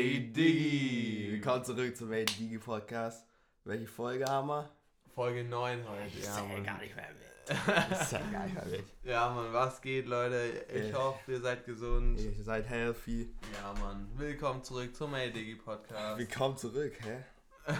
[0.00, 1.28] Ey Digi!
[1.32, 3.26] Willkommen zurück zum Ey Digi Podcast.
[3.64, 4.70] Welche Folge haben wir?
[5.14, 6.18] Folge 9 heute.
[6.24, 7.58] Ja, Ja, gar nicht mehr mit.
[7.90, 8.84] Das ist ja geil, wirklich.
[9.04, 10.64] ja, Mann, was geht, Leute?
[10.74, 10.94] Ich Äh.
[10.94, 12.18] hoffe, ihr seid gesund.
[12.18, 13.30] Ihr seid healthy.
[13.52, 14.08] Ja, Mann.
[14.16, 16.18] Willkommen zurück zum Ey Digi Podcast.
[16.18, 17.22] Willkommen zurück, hä?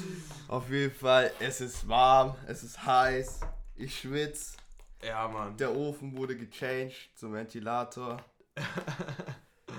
[0.48, 3.38] Auf jeden Fall, es ist warm, es ist heiß,
[3.76, 4.56] ich schwitze.
[5.00, 5.56] Ja, Mann.
[5.58, 8.16] Der Ofen wurde gechanged zum Ventilator.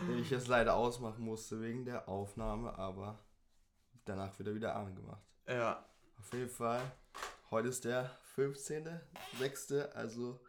[0.07, 3.19] Den ich jetzt leider ausmachen musste wegen der Aufnahme, aber
[4.05, 5.23] danach wieder wieder angemacht.
[5.47, 5.86] Ja.
[6.19, 6.82] Auf jeden Fall,
[7.51, 10.39] heute ist der 15.06., also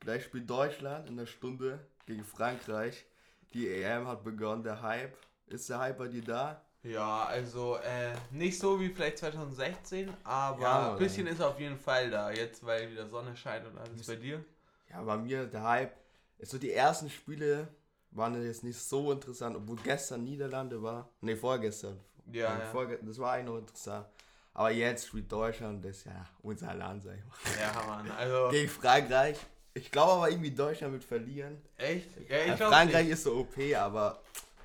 [0.00, 3.06] gleich spielt Deutschland in der Stunde gegen Frankreich.
[3.54, 5.16] Die EM hat begonnen, der Hype.
[5.46, 6.62] Ist der Hype bei dir da?
[6.82, 11.78] Ja, also äh, nicht so wie vielleicht 2016, aber Ja, ein bisschen ist auf jeden
[11.78, 12.30] Fall da.
[12.30, 14.44] Jetzt, weil wieder Sonne scheint und alles bei dir.
[14.90, 15.96] Ja, bei mir der Hype
[16.38, 17.68] ist so die ersten Spiele
[18.16, 21.08] waren jetzt nicht so interessant, obwohl gestern Niederlande war.
[21.20, 21.98] Ne, vorgestern.
[22.32, 22.70] Ja, Also ja.
[22.70, 24.06] vorge- das war eigentlich noch interessant.
[24.54, 27.60] Aber jetzt spielt Deutschland, das ist ja unser Land, sag ich mal.
[27.60, 28.10] Ja, Mann.
[28.12, 29.38] Also, Gegen Frankreich.
[29.74, 31.60] Ich glaube aber irgendwie Deutschland wird verlieren.
[31.76, 32.08] echt?
[32.30, 33.12] Ja, ich Ja, glaube Frankreich nicht.
[33.12, 34.18] ist so OP, aber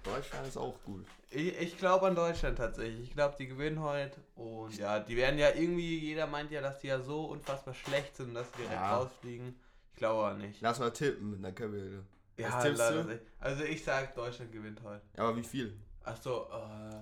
[0.04, 1.06] Deutschland ist auch gut.
[1.30, 3.10] Ich, ich glaube an Deutschland tatsächlich.
[3.10, 4.20] Ich glaube, die gewinnen heute.
[4.36, 8.16] Und ja, die werden ja irgendwie, jeder meint ja, dass die ja so unfassbar schlecht
[8.16, 8.98] sind, dass sie direkt Ja.
[8.98, 9.56] rausfliegen.
[9.94, 10.62] Ich glaube aber nicht.
[10.62, 12.04] Lass mal tippen, dann können wir.
[12.42, 13.10] Ja, Was tippst leider du?
[13.10, 13.22] nicht.
[13.40, 15.02] Also ich sag, Deutschland gewinnt heute.
[15.18, 15.78] Aber wie viel?
[16.04, 16.96] Achso, äh,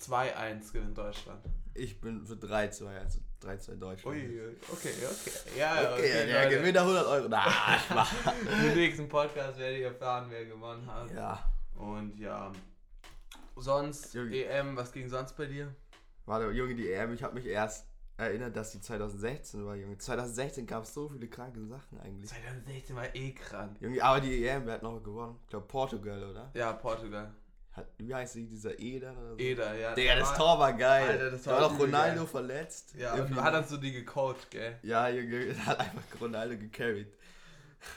[0.00, 1.44] 2-1 gewinnt Deutschland.
[1.74, 4.16] Ich bin für 3-2, also 3-2 Deutschland.
[4.16, 4.40] Ui,
[4.72, 5.30] okay, okay.
[5.58, 6.58] Ja, Okay, der Leute.
[6.60, 7.28] Gewinner 100 Euro.
[7.28, 7.42] Na,
[7.78, 8.08] Spaß.
[8.68, 11.10] Im nächsten Podcast werdet ihr erfahren, wer gewonnen hat.
[11.12, 11.50] ja.
[11.76, 12.52] Und ja,
[13.56, 14.44] sonst, Junge.
[14.44, 15.74] EM, was ging sonst bei dir?
[16.24, 17.86] Warte, Junge, die EM, ich habe mich erst
[18.16, 19.98] erinnert, dass die 2016 war, Junge.
[19.98, 22.30] 2016 gab es so viele kranke Sachen eigentlich.
[22.30, 23.76] 2016 war eh krank.
[23.80, 25.38] Junge, aber die EM, wer hat noch gewonnen?
[25.42, 26.50] Ich glaube Portugal, oder?
[26.54, 27.32] Ja, Portugal.
[27.72, 29.38] Hat, wie heißt die, dieser Eder oder so?
[29.38, 29.94] Eder, ja.
[29.96, 31.08] Digga, das war- Tor war geil.
[31.08, 32.26] Alter, das da war war doch Ronaldo geil.
[32.28, 32.94] verletzt.
[32.96, 34.78] Ja, Irgendwie- hat dann so die gecoacht, gell?
[34.82, 37.08] ja, Junge, hat einfach Ronaldo gecarried.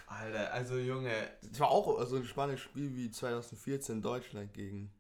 [0.07, 1.11] Alter, also Junge,
[1.43, 4.91] Das war auch so ein spannendes Spiel wie 2014 Deutschland gegen,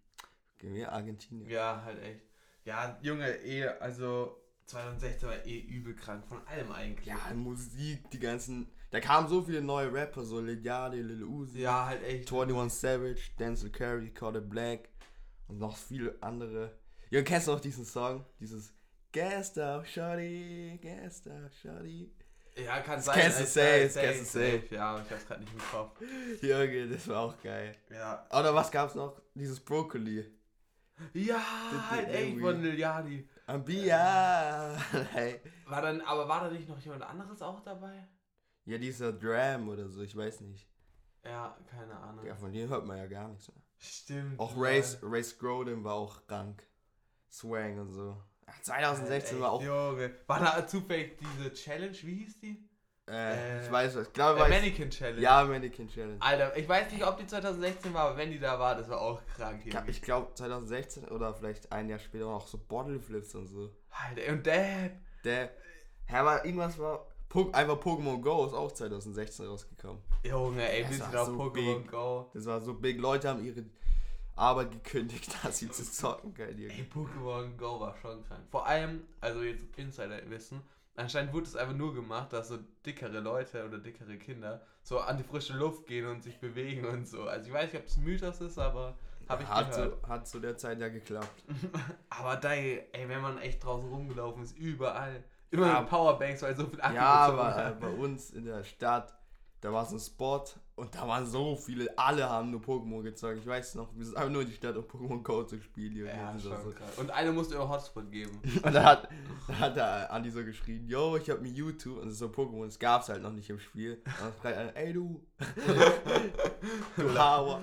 [0.59, 0.85] gegen?
[0.85, 1.49] Argentinien.
[1.49, 2.21] ja, halt echt.
[2.63, 7.07] Ja, Junge, eh, also 2016 war eh übel krank, von allem eigentlich.
[7.07, 8.67] Ja, Musik, die ganzen.
[8.91, 12.31] Da kamen so viele neue Rapper, so Lil Yachty, Lil Uzi, Ja, halt echt.
[12.31, 14.89] 21 Savage, Denzel Curry, Kodak Black
[15.47, 16.77] und noch viele andere.
[17.09, 18.25] Ja, kennst du noch diesen Song?
[18.39, 18.73] Dieses
[19.13, 22.11] Gas up, Shorty, Gas up, Shorty.
[22.57, 23.19] Ja, kann sein.
[23.19, 24.63] kennst du safe, kennst du safe.
[24.71, 26.01] Ja, ich hab's grad nicht im Kopf.
[26.41, 27.75] Junge, das war auch geil.
[27.89, 28.25] Ja.
[28.31, 29.21] Oder was gab's noch?
[29.35, 30.25] Dieses Broccoli.
[31.13, 33.27] Ja, halt echt von Liliani.
[33.45, 34.75] Ambia.
[35.11, 35.41] Hey.
[35.65, 38.07] War dann, aber war da nicht noch jemand anderes auch dabei?
[38.65, 40.67] Ja, dieser Dram oder so, ich weiß nicht.
[41.23, 42.25] Ja, keine Ahnung.
[42.25, 43.63] Ja, von dem hört man ja gar nichts mehr.
[43.77, 44.39] Stimmt.
[44.39, 44.53] Auch.
[44.57, 46.67] Race, Race Groden war auch krank.
[47.29, 48.21] Swang und so.
[48.47, 49.61] Ja, 2016 Ey, war auch.
[49.61, 50.15] Junge.
[50.25, 52.66] War da zufällig diese Challenge, wie hieß die?
[53.09, 54.07] Äh, äh, ich weiß was.
[54.07, 54.49] Ich glaube, Äh.
[54.49, 55.21] Mannequin Challenge.
[55.21, 56.17] Ja, Mannequin Challenge.
[56.19, 58.99] Alter, ich weiß nicht, ob die 2016 war, aber wenn die da war, das war
[58.99, 63.47] auch krank Ich glaube 2016 oder vielleicht ein Jahr später auch so Bottle Flips und
[63.47, 63.71] so.
[63.91, 64.91] Alter, und der.
[65.23, 65.51] Der.
[66.05, 67.07] Hä, aber irgendwas war.
[67.29, 70.01] Po einfach Pokémon Go ist auch 2016 rausgekommen.
[70.23, 71.85] Junge, ey, bist du war auf so Pokémon.
[71.85, 72.31] Go?
[72.33, 72.99] Das war so big.
[72.99, 73.65] Leute haben ihre
[74.37, 76.57] Arbeit gekündigt, dass sie zu zocken können.
[76.57, 76.87] Ey.
[76.93, 78.43] Pokémon Go war schon krank.
[78.49, 80.61] Vor allem, also jetzt Insider-Wissen,
[80.97, 85.17] anscheinend wurde es einfach nur gemacht, dass so dickere Leute oder dickere Kinder so an
[85.17, 87.23] die frische Luft gehen und sich bewegen und so.
[87.23, 88.97] Also ich weiß nicht, ob es ein Mythos ist, aber
[89.29, 90.01] habe ich hat, gehört.
[90.03, 91.43] zu, hat zu der Zeit ja geklappt.
[92.09, 95.23] Aber da, ey, wenn man echt draußen rumgelaufen ist, überall.
[95.51, 95.81] Immer Ja.
[95.81, 99.13] Powerbanks, weil so viel Akku Ja, aber äh, bei uns in der Stadt,
[99.61, 100.43] da war so ein Spot
[100.77, 103.39] und da waren so viele, alle haben nur Pokémon gezockt.
[103.39, 106.05] Ich weiß noch, wir sind einfach nur in die Stadt, um Pokémon Go zu spielen.
[106.05, 106.69] Ja, schon so.
[106.69, 106.97] krass.
[106.97, 108.39] Und eine musste immer Hotspot geben.
[108.63, 109.09] Und da hat,
[109.47, 112.27] da hat der Andi so geschrien, yo, ich hab mir YouTube und das ist so
[112.27, 113.95] Pokémon, das gab's halt noch nicht im Spiel.
[114.05, 115.25] Und dann schreit einer, ey du,
[116.95, 117.61] du Hauer,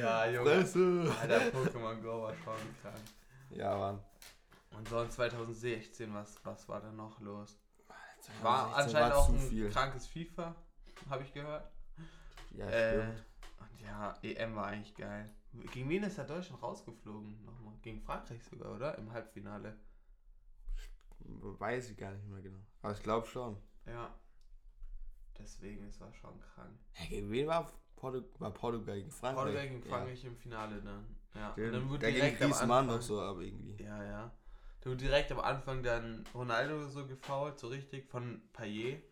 [0.00, 0.50] Ja, Junge.
[0.50, 1.14] Fresse.
[1.20, 2.96] Alter, Pokémon Go war schon krank.
[3.50, 3.98] Ja, Mann.
[4.78, 7.58] Und sonst 2016, was, was war da noch los?
[8.40, 9.68] 2016 War anscheinend war auch ein viel.
[9.68, 10.54] krankes FIFA,
[11.10, 11.70] habe ich gehört.
[12.54, 12.98] Ja, Äh,
[13.58, 15.30] und ja, EM war eigentlich geil.
[15.72, 17.44] Gegen wen ist der Deutschland rausgeflogen?
[17.44, 17.74] Nochmal.
[17.82, 18.96] Gegen Frankreich sogar, oder?
[18.98, 19.76] Im Halbfinale.
[21.20, 22.58] Weiß ich gar nicht mehr genau.
[22.82, 23.56] Aber ich glaube schon.
[23.86, 24.12] Ja.
[25.38, 26.78] Deswegen, es war schon krank.
[26.92, 29.44] Hey, gegen wen war, Portu war Portugal gegen Frankreich?
[29.44, 29.88] Portugal gegen Ja.
[29.96, 31.16] Frankreich im Finale dann.
[31.34, 31.52] Ja.
[31.54, 33.82] Und dann wurde Da ging direkt am Griezmann noch so, aber irgendwie.
[33.82, 34.32] Ja, ja.
[34.80, 39.02] Da wurde direkt am Anfang dann Ronaldo so gefault, so richtig, von Payet.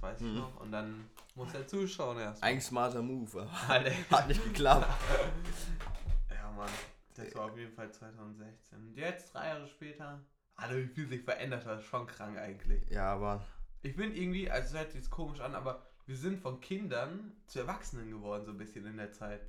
[0.00, 0.34] Das weiß ich Mhm.
[0.36, 0.60] noch.
[0.60, 2.42] Und dann muss er zuschauen erst.
[2.42, 4.86] Eigentlich smarter Move, aber hat nicht geklappt.
[6.30, 6.68] Ja, Mann.
[7.14, 8.78] Das war auf jeden Fall 2016.
[8.78, 10.20] Und jetzt, drei Jahre später,
[10.56, 12.88] Alter, wie viel sich verändert hat, schon krank eigentlich.
[12.90, 13.44] Ja, aber
[13.82, 17.32] Ich bin irgendwie, also es hört sich jetzt komisch an, aber wir sind von Kindern
[17.46, 19.40] zu Erwachsenen geworden, so ein bisschen in der Zeit.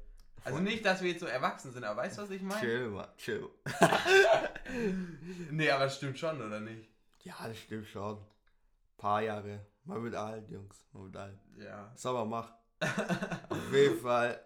[0.43, 2.59] Also nicht, dass wir jetzt so erwachsen sind, aber weißt du, was ich meine?
[2.61, 3.49] chill, Mann, chill.
[5.51, 6.87] Nee, aber das stimmt schon, oder nicht?
[7.23, 8.17] Ja, das stimmt schon.
[8.99, 9.65] Paar Jahre.
[9.85, 10.85] Man wird alt, Jungs.
[10.93, 11.39] Man wird alt.
[11.57, 11.91] Ja.
[12.13, 12.53] Man machen?
[13.49, 14.39] Auf jeden Fall.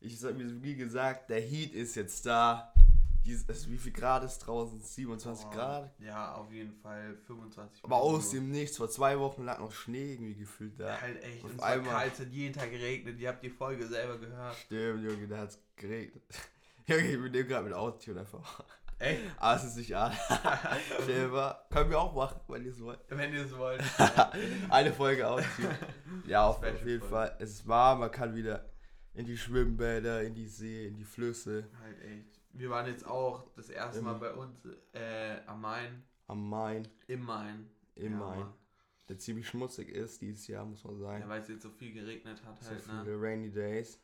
[0.00, 2.72] Ich sag mir, wie gesagt, der Heat ist jetzt da.
[3.24, 4.80] Dies, es, wie viel Grad ist draußen?
[4.82, 5.90] 27 Oh, Grad.
[5.98, 8.04] Ja, auf jeden Fall 25 Aber Grad.
[8.04, 8.76] aus dem Nichts.
[8.76, 10.88] Vor zwei Wochen lag noch Schnee irgendwie gefühlt da.
[10.88, 11.42] Ja, halt echt.
[11.42, 13.18] Auf Und es war kalt, es hat jeden Tag geregnet.
[13.18, 14.56] Ihr habt die Folge selber gehört.
[14.56, 16.22] Stimmt, Junge, da hat's geregnet.
[16.86, 18.62] Junge, ich bin dem gerade mit Autotune einfach.
[18.98, 19.22] Echt?
[19.38, 20.12] Aber es ist nicht an.
[21.06, 21.66] Selber.
[21.70, 23.00] Können wir auch machen, wenn ihr es wollt.
[23.08, 23.82] Wenn ihr es wollt.
[24.70, 25.78] Eine Folge Autotune.
[26.26, 27.00] Ja, auf, jeden Folge.
[27.00, 27.36] Fall.
[27.40, 28.64] Es ist warm, man kann wieder
[29.14, 32.40] in die Schwimmbäder, in die See, in die Flüsse, halt echt.
[32.52, 34.56] Wir waren jetzt auch das erste Mal Im- bei uns
[34.92, 36.02] äh, am Main.
[36.28, 37.68] am Main, Im Main.
[37.96, 38.46] im Ja, Main.
[39.08, 41.20] Der ziemlich schmutzig ist dieses Jahr, muss man sagen.
[41.22, 43.02] Ja, weil es jetzt so viel geregnet hat so halt, ne?
[43.04, 44.00] viele Rainy Days.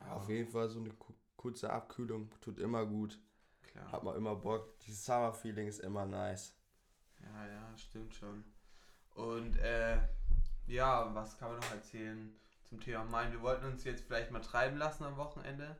[0.00, 3.18] Ja, Auf jeden Fall so eine ku- kurze Abkühlung tut immer gut.
[3.74, 3.92] Klar.
[3.92, 4.78] Hat man immer Bock.
[4.80, 6.54] Dieses Summer-Feeling ist immer nice.
[7.20, 8.44] Ja, ja, stimmt schon.
[9.14, 9.98] Und äh,
[10.66, 12.34] ja, was kann man noch erzählen
[12.64, 13.32] zum Thema Main?
[13.32, 15.76] Wir wollten uns jetzt vielleicht mal treiben lassen am Wochenende.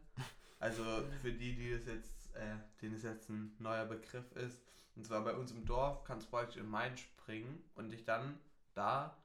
[0.60, 0.84] Also
[1.22, 4.60] für die, die das jetzt, äh, denen es jetzt ein neuer Begriff ist.
[4.96, 8.38] Und zwar bei uns im Dorf kannst du praktisch in Main springen und dich dann
[8.74, 9.16] da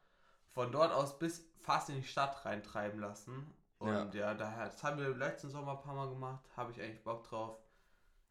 [0.47, 3.53] von dort aus bis fast in die Stadt reintreiben lassen.
[3.77, 7.03] Und ja, daher, das haben wir letzten Sommer ein paar Mal gemacht, habe ich eigentlich
[7.03, 7.57] Bock drauf.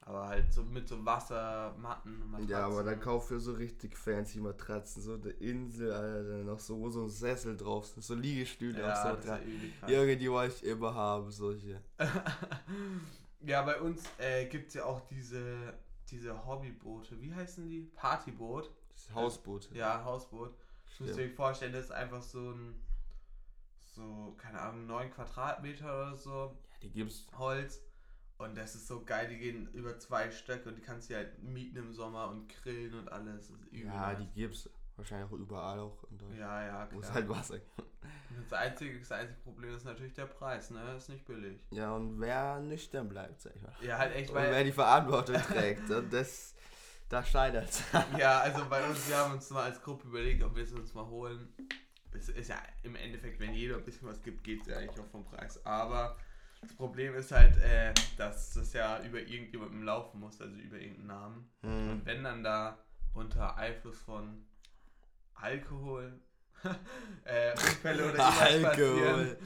[0.01, 2.23] Aber halt so mit so Wassermatten.
[2.35, 2.87] und Ja, aber Matratzen.
[2.87, 6.89] dann kauf für so richtig fancy Matratzen, so eine Insel, Alter, dann noch so, wo
[6.89, 9.29] so ein Sessel drauf sind, so Liegestühle Ja, auch so
[9.89, 11.83] ja die wollte ich immer haben, solche.
[13.41, 15.75] ja, bei uns äh, gibt es ja auch diese,
[16.11, 17.21] diese Hobbyboote.
[17.21, 17.83] Wie heißen die?
[17.95, 18.71] Partyboot.
[18.91, 19.75] Das Hausboote.
[19.77, 20.55] Ja, Hausboot.
[20.95, 22.81] Ich muss dir vorstellen, das ist einfach so ein,
[23.95, 27.27] so, keine Ahnung, 9 Quadratmeter oder so Ja, die gibt's.
[27.37, 27.83] Holz.
[28.39, 31.43] Und das ist so geil, die gehen über zwei Stöcke und die kannst du halt
[31.43, 33.49] mieten im Sommer und grillen und alles.
[33.49, 33.57] Das.
[33.73, 36.41] Ja, die gibt's wahrscheinlich auch überall auch in Deutschland.
[36.41, 37.15] ja, ja, Wo es klar.
[37.15, 37.59] halt Wasser.
[38.49, 40.95] Das einzige, das einzige Problem ist natürlich der Preis, ne?
[40.97, 41.61] Ist nicht billig.
[41.71, 43.73] Ja, und wer nüchtern bleibt, sag ich mal.
[43.83, 46.55] Ja, halt echt, Und weil wer die Verantwortung trägt, und das,
[47.09, 47.83] da scheitert's.
[48.19, 50.95] Ja, also bei uns, wir haben uns mal als Gruppe überlegt, ob wir es uns
[50.95, 51.53] mal holen.
[52.13, 54.99] Es ist ja im Endeffekt, wenn jeder ein bisschen was gibt, geht es ja eigentlich
[55.01, 55.65] auch vom Preis.
[55.67, 56.17] Aber
[56.61, 61.07] das Problem ist halt, äh, dass das ja über irgendjemandem laufen muss, also über irgendeinen
[61.07, 61.51] Namen.
[61.63, 61.91] Hm.
[61.91, 62.79] Und wenn dann da
[63.15, 64.45] unter Einfluss von
[65.35, 66.21] Alkohol
[67.25, 69.39] äh, Unfälle oder irgendwas passieren, Alkohol.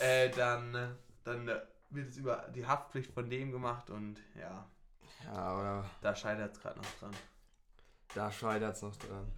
[0.00, 1.46] äh, dann, dann
[1.90, 4.68] wird es über die Haftpflicht von dem gemacht und ja,
[5.24, 7.12] Ja, aber da scheitert es gerade noch dran.
[8.14, 9.30] da scheitert's noch dran.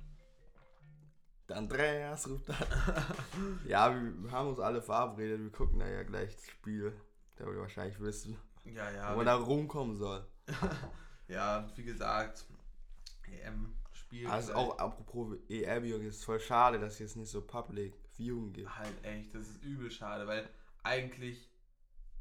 [1.48, 2.56] Der Andreas ruft an.
[3.66, 5.40] ja, wir, wir haben uns alle verabredet.
[5.40, 6.92] Wir gucken da ja gleich das Spiel.
[7.38, 9.12] Da wir wahrscheinlich wissen, Ja, ja.
[9.12, 10.26] wo man da rumkommen soll.
[11.28, 12.46] Ja, wie gesagt,
[13.26, 14.26] EM-Spiel.
[14.28, 18.52] Also auch apropos EM, Junge, ist voll schade, dass es jetzt nicht so Public Viewing
[18.52, 18.78] gibt.
[18.78, 20.48] Halt echt, das ist übel schade, weil
[20.82, 21.50] eigentlich,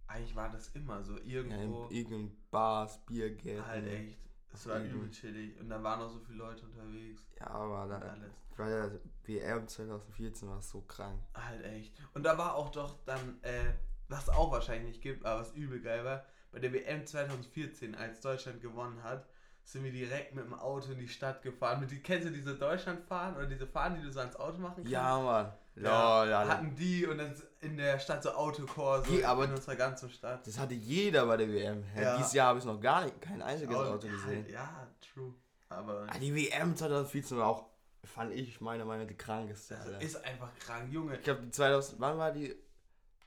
[0.07, 1.87] eigentlich war das immer so Ja, in irgendwo.
[1.89, 3.65] irgendeinem Bars, Biergärten.
[3.65, 4.19] halt echt.
[4.53, 7.21] Es war übel chillig und da waren noch so viele Leute unterwegs.
[7.39, 8.33] Ja, aber da, alles.
[8.55, 8.91] weil ja
[9.25, 11.21] WM 2014 war so krank.
[11.33, 11.93] Halt echt.
[12.13, 13.73] Und da war auch doch dann, äh,
[14.09, 18.21] was auch wahrscheinlich nicht gibt, aber was übel geil war, bei der WM 2014, als
[18.21, 19.27] Deutschland gewonnen hat,
[19.63, 21.81] sind wir direkt mit dem Auto in die Stadt gefahren.
[21.81, 24.75] Mit die, kennst du diese Deutschlandfahren oder diese Fahren, die du so ans Auto machen
[24.77, 24.91] kannst?
[24.91, 25.51] Ja, Mann.
[25.75, 26.47] Ja, Alter.
[26.47, 30.47] hatten die und dann in der Stadt so Autokurse Die, aber- in unserer ganzen Stadt.
[30.47, 31.83] Das hatte jeder bei der WM.
[31.95, 32.17] Ja, Ja.
[32.17, 34.49] Dieses Jahr habe ich noch gar nicht, kein einziges Ja, Auto gesehen.
[34.49, 35.33] Ja, true.
[35.69, 37.65] Aber Ah, die WM 2014 war auch,
[38.05, 39.77] fand ich meiner Meinung nach die krankeste.
[39.77, 40.01] Alter.
[40.01, 41.15] ist einfach krank, Junge.
[41.15, 42.55] Ich glaube, die 2000, wann war die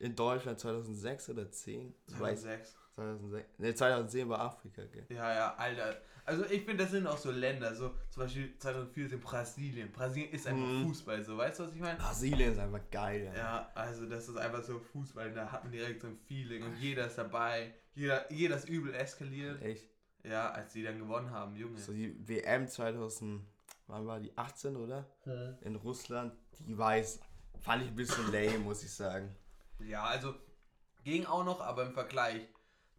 [0.00, 0.58] in Deutschland?
[0.58, 1.94] 2006 oder 10?
[2.08, 2.76] Ich weiß, 2006.
[2.94, 3.58] 2006.
[3.58, 5.06] Ne, 2010 war Afrika, gell?
[5.10, 5.96] Ja, ja, Alter.
[6.26, 9.90] Also ich finde, das sind auch so Länder, so zum Beispiel 2014 Brasilien.
[9.90, 10.84] Brasilien ist einfach Mhm.
[10.86, 11.98] Fußball, so weißt du, was ich meine?
[11.98, 13.34] Brasilien ist einfach geil, ja.
[13.34, 16.76] Ja, also das ist einfach so Fußball, da hat man direkt so ein Feeling und
[16.76, 17.74] jeder ist dabei.
[17.94, 19.60] Jeder, jeder ist übel eskaliert.
[19.62, 19.88] Echt.
[20.22, 21.78] Ja, als die dann gewonnen haben, Junge.
[21.78, 23.42] So die WM 2000,
[23.86, 24.36] wann war die?
[24.36, 25.10] 18, oder?
[25.24, 25.56] Hm.
[25.62, 26.34] In Russland.
[26.60, 27.20] Die weiß,
[27.60, 29.34] fand ich ein bisschen lame, muss ich sagen.
[29.86, 30.34] Ja, also
[31.04, 32.46] ging auch noch, aber im Vergleich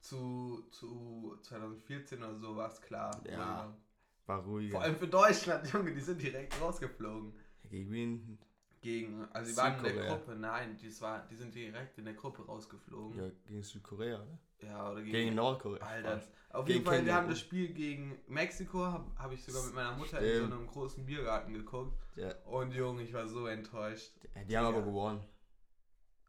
[0.02, 3.22] zu, zu 2014 oder so war es klar.
[3.30, 3.74] Ja.
[4.26, 4.72] War ruhiger.
[4.74, 7.34] Vor allem für Deutschland, Junge, die sind direkt rausgeflogen.
[7.70, 8.38] Gegen wen?
[8.82, 10.08] Gegen, also sie waren in der.
[10.08, 13.20] Gruppe, nein, das war, die sind direkt in der Gruppe rausgeflogen.
[13.20, 14.40] Ja, gegen Südkorea, oder?
[14.68, 15.84] Ja, oder gegen, Gegen Nordkorea.
[15.86, 16.22] Alter.
[16.50, 19.74] Auf Gegen jeden Fall, wir haben das Spiel gegen Mexiko, habe hab ich sogar mit
[19.76, 20.52] meiner Mutter in Stimmt.
[20.52, 21.94] so einem großen Biergarten geguckt.
[22.16, 24.12] Ja, Und Junge, ich war so enttäuscht.
[24.50, 24.86] die haben aber Ja.
[24.86, 25.24] gewonnen.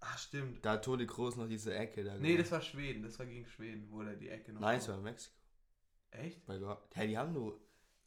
[0.04, 0.64] Ach, stimmt.
[0.64, 2.38] Da hat Toni Kroos noch diese Ecke da Nee, gewonnen.
[2.38, 4.98] das war Schweden, das war gegen Schweden, wo der die Ecke noch Nein, es war.
[4.98, 5.36] Mexiko.
[6.10, 6.44] Echt?
[6.44, 6.82] Bei Gott.
[6.94, 7.58] Hä, die haben nur.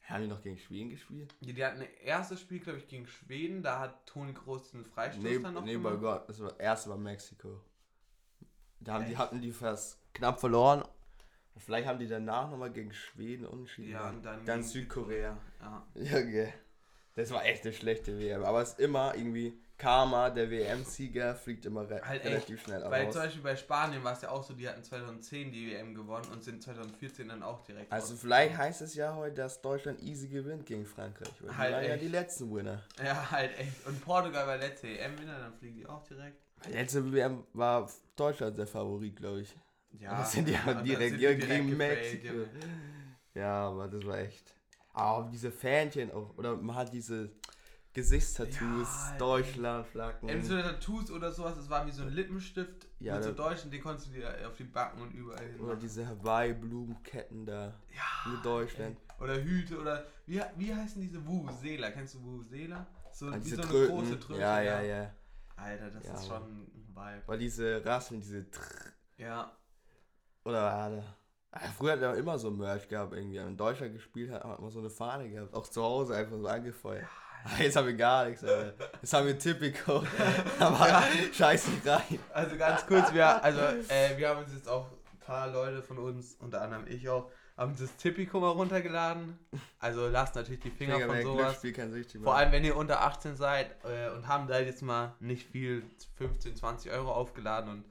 [0.02, 1.34] Haben die noch gegen Schweden gespielt?
[1.40, 4.84] Die, die hatten ein erstes Spiel, glaube ich, gegen Schweden, da hat Toni Kroos den
[4.84, 6.00] Freistoß Nee, dann noch nee bei gemacht.
[6.20, 6.28] Gott.
[6.28, 7.60] Das war, erste war Mexiko.
[8.78, 10.82] Da haben die, hatten die fast knapp verloren.
[11.54, 13.90] Und vielleicht haben die danach nochmal gegen Schweden unentschieden.
[13.92, 15.36] Ja, und dann, dann gegen Südkorea.
[15.60, 15.86] Ja.
[15.94, 16.52] Ja, okay.
[17.14, 18.44] Das war echt eine schlechte WM.
[18.44, 23.04] Aber es ist immer irgendwie Karma, der WM-Sieger fliegt immer re Halt relativ schnell Bei,
[23.04, 23.12] raus.
[23.12, 26.26] zum Beispiel bei Spanien war es ja auch so, die hatten 2010 die WM gewonnen
[26.32, 30.28] und sind 2014 dann auch direkt Also vielleicht heißt es ja heute, dass Deutschland easy
[30.28, 31.28] gewinnt gegen Frankreich.
[31.40, 32.02] Weil die Halt waren ja echt.
[32.04, 32.82] die letzten Winner.
[33.04, 33.86] Ja, halt echt.
[33.86, 36.40] Und Portugal war letzte EM-Winner, dann fliegen die auch direkt.
[36.66, 39.54] Die letzte WM war Deutschland der Favorit, glaube ich.
[39.98, 42.26] Ja, Aber sind die und dann direkt sind die gegen Mexiko.
[42.34, 42.48] Junge.
[43.34, 44.54] Ja, aber das war echt.
[44.94, 46.34] Aber diese Fähnchen auch.
[46.38, 47.30] Oder man hat diese
[47.96, 49.18] Gesichtstattoos, Ja, ey.
[49.18, 50.28] Deutschland, Flaggen.
[50.28, 53.82] Entweder Tattoos oder sowas, das war wie so ein Lippenstift Ja, mit so Deutschen, den
[53.82, 55.80] konntest du dir auf die Backen und überall hin Oder machen.
[55.80, 58.98] diese Hawaii-Blumenketten da Ja, mit Deutschland.
[59.18, 61.90] Oder Hüte oder wie, wie heißen diese Vuvuzela?
[61.90, 62.86] Kennst du Vuvuzela?
[63.12, 63.94] So, Ah, wie diese so eine Tröten.
[63.96, 64.40] große Tröte.
[64.40, 65.14] ja, ja, ja.
[65.56, 67.22] Alter, das Ja, ist schon ein Vibe.
[67.26, 68.50] Weil diese Rassen, diese.
[68.50, 68.62] Tr
[69.16, 69.50] Ja,
[70.44, 71.04] oder warte.
[71.78, 73.38] Früher hat er immer so Merch gehabt, irgendwie.
[73.38, 75.54] Wenn Deutschland gespielt hat, hat man so eine Fahne gehabt.
[75.54, 77.06] Auch zu Hause einfach so angefeuert.
[77.06, 77.25] Ah,
[77.58, 78.74] Jetzt haben wir gar nichts, Alter.
[79.00, 80.02] Jetzt haben wir Typico.
[80.58, 81.02] Aber
[81.32, 82.18] scheiß nicht rein.
[82.32, 85.98] also ganz kurz, wir, also, äh, wir haben uns jetzt auch ein paar Leute von
[85.98, 89.38] uns, unter anderem ich auch, haben das Tipico mal runtergeladen.
[89.78, 91.62] Also lasst natürlich die Finger, Finger von sowas.
[92.22, 95.82] Vor allem, wenn ihr unter 18 seid äh, und haben da jetzt mal nicht viel,
[96.16, 97.84] 15, 20 Euro aufgeladen und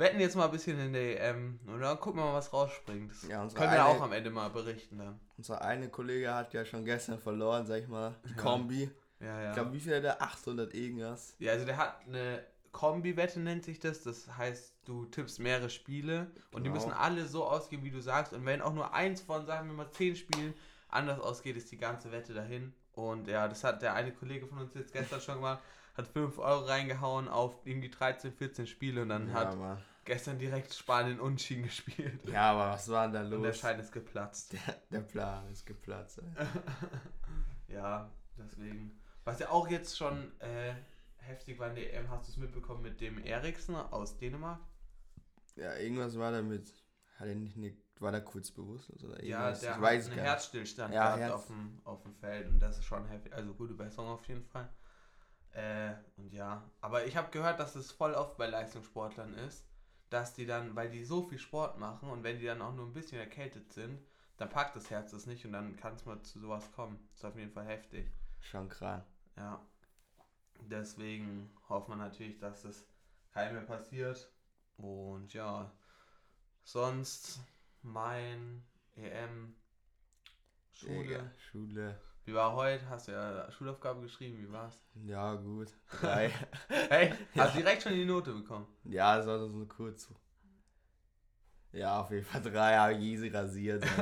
[0.00, 3.10] wetten jetzt mal ein bisschen in der EM und dann gucken wir mal, was rausspringt.
[3.12, 5.20] Das Ja, können wir eine- auch am Ende mal berichten dann.
[5.36, 8.34] Unser eine Kollege hat ja schon gestern verloren, sag ich mal, die.
[8.34, 8.90] Kombi.
[9.20, 9.48] Ja, ja.
[9.50, 10.20] Ich glaube, wie viel hat er?
[10.22, 11.36] 800 irgendwas.
[11.38, 12.42] ja, also der hat eine
[12.72, 14.02] Kombi-Wette, nennt sich das.
[14.02, 16.74] Das heißt, du tippst mehrere Spiele und die Genau.
[16.74, 18.32] müssen alle so ausgehen, wie du sagst.
[18.32, 20.54] Und wenn auch nur eins von, sagen wir mal, 10 Spielen
[20.88, 22.72] anders ausgeht, ist die ganze Wette dahin.
[22.92, 25.60] Und ja, das hat der eine Kollege von uns jetzt gestern schon gemacht,
[25.96, 29.82] hat 5 Euro reingehauen auf irgendwie 13, 14 Spiele und dann ja, hat Mann.
[30.04, 32.24] Gestern direkt Spanien Unschieden gespielt.
[32.26, 33.58] ja, aber was war denn da Und der los?
[33.58, 34.52] Schein ist geplatzt.
[34.52, 36.20] Der, der Plan ist geplatzt.
[37.68, 39.00] Ja, deswegen.
[39.24, 40.74] Was ja auch jetzt schon äh,
[41.18, 44.60] heftig war in der EM, hast du es mitbekommen mit dem Eriksen aus Dänemark?
[45.56, 46.72] Ja, irgendwas war da mit.
[47.18, 50.12] Hat er nicht eine, war da kurz bewusstlos oder Ja, der ich hat einen.
[50.18, 53.32] Herzstillstand Ja, gehabt Herz- auf, dem, auf dem Feld und das ist schon heftig.
[53.34, 54.68] Also gute Besserung auf jeden Fall.
[55.52, 59.64] Äh, und ja, aber ich habe gehört, dass es voll oft bei Leistungssportlern ist,
[60.10, 62.86] dass die dann, weil die so viel Sport machen und wenn die dann auch nur
[62.86, 63.98] ein bisschen erkältet sind,
[64.36, 66.98] dann packt das Herz das nicht und dann kann es mal zu sowas kommen.
[67.14, 68.10] ist auf jeden Fall heftig.
[68.40, 69.04] Schon krank.
[69.36, 69.64] Ja.
[70.62, 72.84] Deswegen hoffen wir natürlich, dass das
[73.32, 74.30] keinem mehr passiert.
[74.76, 75.70] Und ja,
[76.64, 77.40] sonst
[77.82, 78.64] mein
[78.96, 79.54] EM
[80.72, 81.02] Schule.
[81.02, 82.00] Digga, Schule.
[82.30, 82.88] Wie war heute?
[82.88, 84.38] Hast du ja Schulaufgabe geschrieben?
[84.40, 84.80] Wie war's?
[85.04, 85.66] Ja, gut.
[86.00, 86.30] Drei.
[86.68, 88.68] Hey, hast du direkt schon die Note bekommen?
[88.84, 90.06] ja, es war so eine kurz.
[91.72, 93.84] Ja, auf jeden Fall drei habe ich easy rasiert.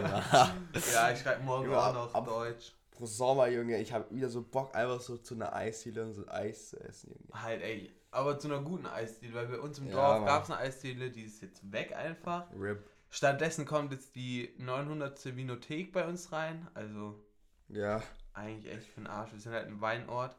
[0.92, 2.74] Ja, ich schreibe morgen Ja, auch noch ab- Deutsch.
[2.90, 6.28] Pro Sommer, Junge, ich habe wieder so Bock, einfach so zu einer Eisdiele und so
[6.28, 7.42] Eis zu essen, Junge.
[7.42, 7.90] Halt, ey.
[8.10, 11.10] Aber zu einer guten Eisdiele, weil bei uns im Ja, Dorf gab es eine Eisdiele,
[11.10, 12.44] die ist jetzt weg einfach.
[12.54, 12.84] Rip.
[13.08, 15.34] Stattdessen kommt jetzt die 900.
[15.34, 16.68] Vinothek bei uns rein.
[16.74, 17.24] Also
[17.68, 18.02] Ja.
[18.38, 19.32] Eigentlich echt für den Arsch.
[19.32, 20.36] Wir sind halt ein Weinort.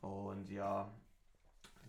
[0.00, 0.90] Und ja,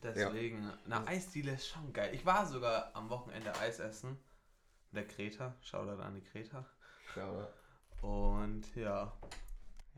[0.04, 2.14] deswegen, eine Eisdiele ist schon geil.
[2.14, 4.18] Ich war sogar am Wochenende Eis essen.
[4.92, 5.56] Mit der Kreta.
[5.62, 6.66] Shoutout an die Kreta.
[7.14, 7.48] Schau.
[8.02, 9.14] Und ja.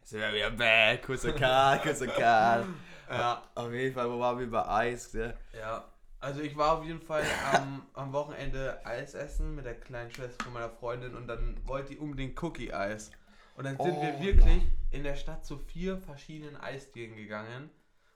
[0.04, 2.66] Sind wir wieder back, kurzer Cut, kurzer Cut.
[3.10, 5.38] Ja, Auf jeden Fall, wo waren wir bei Eis, ne?
[5.58, 5.88] ja.
[6.20, 10.42] Also ich war auf jeden Fall am, am Wochenende Eis essen mit der kleinen Schwester
[10.46, 13.12] von meiner Freundin und dann wollte die unbedingt Cookie-Eis.
[13.56, 17.70] Und dann sind Oh, wir wirklich in der Stadt zu vier verschiedenen Eisdielen gegangen.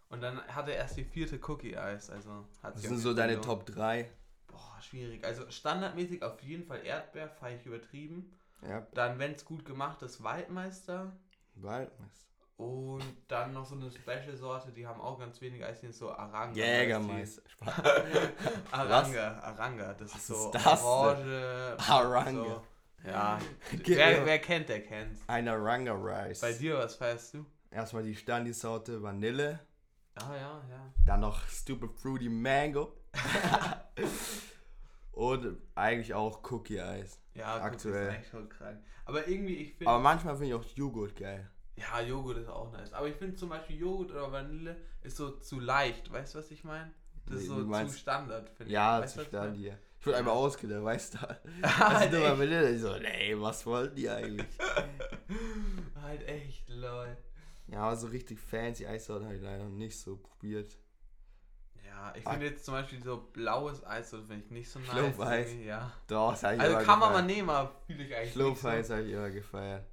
[0.10, 2.10] Und dann hatte erst die vierte Cookie-Eis.
[2.10, 3.42] Also hat sind so deine.
[3.42, 4.10] Top 3?
[4.48, 5.26] Boah, schwierig.
[5.26, 7.30] Also standardmäßig auf jeden Fall Erdbeer,
[7.60, 8.32] ich übertrieben.
[8.62, 11.12] Ja, Dann, wenn es gut gemacht ist, Waldmeister.
[11.56, 12.26] Waldmeister.
[12.58, 16.56] Und dann noch so eine Special-Sorte, die haben auch ganz wenige Eisdielen, so Aranga.
[16.60, 17.44] Jägermeister.
[18.72, 20.82] Aranga, Aranga, das ist so ist das?
[20.82, 21.78] Orange.
[21.88, 22.44] Aranga.
[22.44, 22.64] So.
[23.06, 23.40] Ja,
[23.86, 25.22] wer, mir- wer kennt, der kennt's.
[25.28, 26.42] Ein Aranga Rice.
[26.42, 27.46] Bei dir, was feierst du?
[27.72, 29.60] Erstmal die Standi-Sorte Vanille.
[30.20, 30.94] Ja, ja, ja.
[31.06, 32.94] Dann noch Stupid Fruity Mango.
[35.12, 37.20] Und eigentlich auch Cookie Eis.
[37.34, 38.08] Ja, Aktuell.
[38.08, 38.80] ist eigentlich schon krank.
[39.06, 39.92] Aber irgendwie, ich finde.
[39.92, 41.50] Aber manchmal finde ich auch Joghurt geil.
[41.76, 42.94] Ja, Joghurt ist auch nice.
[42.94, 46.12] Aber ich finde zum Beispiel Joghurt oder Vanille ist so zu leicht.
[46.12, 46.92] Weißt du, was ich meine?
[47.26, 49.04] Das ist so zu Standard, finde Ja, ich.
[49.04, 49.28] Weißt zu was
[50.12, 51.20] ich wurde einmal ausgedacht, weißt du?
[51.64, 52.70] halt, Also nur mal echt, Vanille.
[52.72, 54.48] Ich so, nee, was wollten die eigentlich?
[56.02, 57.18] halt echt, lol.
[57.68, 60.78] Ja, aber so richtig fancy Eissorten habe ich leider noch nicht so probiert.
[61.86, 64.90] Ja, ich finde jetzt zum Beispiel so blaues Eis, das finde ich nicht so nice.
[64.92, 65.50] Schlumpfeis.
[65.66, 65.92] Ja.
[66.08, 67.26] Doch, das habe ich Also kann man mal gefeiert.
[67.26, 69.86] nehmen, aber fühle ich eigentlich Schlumpfeis habe ich immer gefeiert.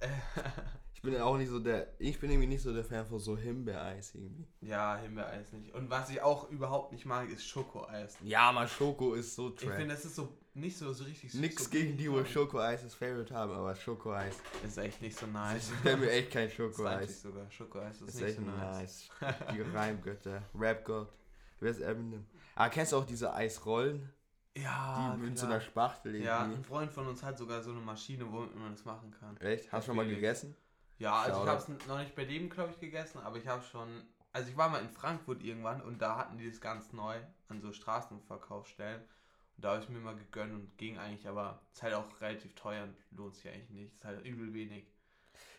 [1.06, 3.36] Ich bin auch nicht so der, ich bin irgendwie nicht so der Fan von so
[3.36, 4.46] Himbeereis irgendwie.
[4.62, 4.66] so.
[4.66, 5.74] ja, Himbeereis nicht.
[5.74, 8.16] Und was ich auch überhaupt nicht mag, ist Schokoeis.
[8.22, 9.76] Ja, mal Schoko ist so Ich trash.
[9.76, 11.40] finde, das ist so nicht so, so richtig süß.
[11.42, 14.34] Nix so gegen die, wo Schokoeis das Favorite haben, aber Schokoeis.
[14.64, 15.70] Ist echt nicht so nice.
[15.72, 17.20] Ich stelle mir echt kein Schokoeis.
[17.20, 17.50] sogar.
[17.50, 19.10] Schokoeis ist, Ist nicht echt so nice.
[19.20, 19.34] nice.
[19.54, 20.42] Die Reimgötter.
[20.58, 21.12] Rap-Gott.
[21.60, 22.24] Wer ist Eminem?
[22.54, 24.08] Ah, kennst du auch diese Eisrollen?
[24.56, 26.60] Ja, die mit so einer Spachtel Ja, irgendwie.
[26.60, 29.36] ein Freund von uns hat sogar so eine Maschine, womit man das machen kann.
[29.38, 29.70] Echt?
[29.70, 30.56] Hast du schon mal gegessen?
[30.98, 33.62] Ja, also ich habe es noch nicht bei dem, glaube ich, gegessen, aber ich habe
[33.64, 33.88] schon.
[34.32, 37.16] Also ich war mal in Frankfurt irgendwann und da hatten die das ganz neu
[37.48, 39.00] an so Straßenverkaufsstellen.
[39.56, 42.52] Und da habe ich mir mal gegönnt und ging eigentlich, aber ist halt auch relativ
[42.56, 43.94] teuer und lohnt sich eigentlich nicht.
[43.94, 44.86] Ist halt übel wenig.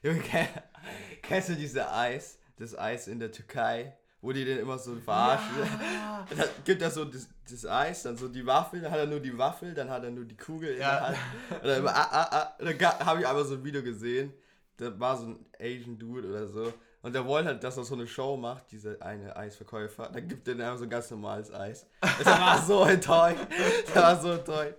[0.04, 0.48] Junge, kenn-
[1.22, 2.38] kennst du diese Eis?
[2.58, 5.56] Das Eis in der Türkei, wo die den immer so verarschen?
[5.82, 6.25] Ja.
[6.36, 9.20] Dann gibt er so das, das Eis, dann so die Waffel, dann hat er nur
[9.20, 10.92] die Waffel, dann hat er nur die Kugel in Ja.
[10.96, 11.18] der Hand.
[11.62, 12.56] Und dann immer, ah, ah, ah.
[12.60, 14.34] Dann habe ich einmal so ein Video gesehen,
[14.77, 16.74] da war so ein Asian Dude oder so.
[17.01, 20.10] Und der wollte halt, dass er so eine Show macht, dieser eine Eisverkäufer.
[20.10, 21.86] Dann gibt er einfach so ein ganz normales Eis.
[22.01, 23.46] Der war so enttäuscht.
[23.94, 24.75] Der war so enttäuscht.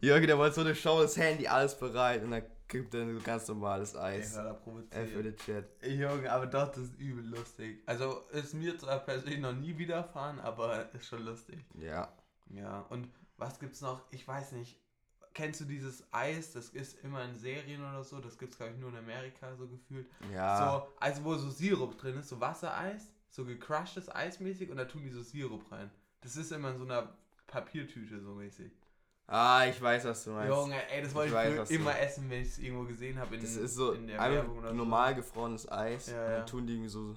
[0.00, 2.22] Jürgen, der wollte so eine Show, das Handy, alles bereit.
[2.22, 4.36] Und dann gibt er so ganz normales Eis.
[4.36, 5.64] hör da für den Chat.
[5.84, 7.82] Junge, aber doch, das ist übel lustig.
[7.86, 11.58] Also ist mir zwar persönlich noch nie widerfahren, aber ist schon lustig.
[11.80, 12.12] Ja.
[12.50, 14.02] Ja, und was gibt's noch?
[14.10, 14.78] Ich weiß nicht.
[15.38, 16.52] Kennst du dieses Eis?
[16.52, 18.18] Das ist immer in Serien oder so.
[18.18, 20.08] Das gibt's, glaube ich, nur in Amerika so gefühlt.
[20.34, 20.58] Ja.
[20.58, 24.84] So, also wo so Sirup drin ist, so Wassereis, so gecrushtes Eis mäßig und da
[24.84, 25.92] tun die so Sirup rein.
[26.22, 28.72] Das ist immer in so einer Papiertüte so mäßig.
[29.28, 30.48] Ah, ich weiß, was du meinst.
[30.48, 33.38] Junge, ey, das wollte Ich ich, weiß, immer essen, wenn ich es irgendwo gesehen habe.
[33.38, 36.10] Das ist so in der Werbung oder normal gefrorenes Eis.
[36.10, 36.44] Ja, und dann ja.
[36.46, 37.14] tun die irgendwie so,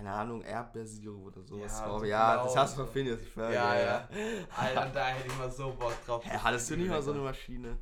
[0.00, 2.04] keine Ahnung, Erdbeersirup oder sowas Ja, drauf.
[2.06, 2.84] Ja, blau das hast du so.
[2.84, 3.20] verfindet.
[3.20, 4.08] Ich weiß, Ja, ja.
[4.56, 6.24] Alter, da hätte ich mal so Bock drauf.
[6.24, 7.20] Hä, hattest du nicht mal so eine.
[7.20, 7.76] Maschine?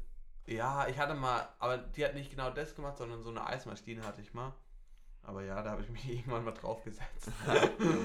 [0.46, 4.02] Ja, ich hatte mal, aber die hat nicht genau das gemacht, sondern so eine Eismaschine
[4.04, 4.52] hatte ich mal.
[5.22, 7.30] Aber ja, da habe ich mich irgendwann mal draufgesetzt.